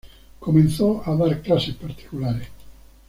[0.39, 2.47] Comenzó a dar clases particulares.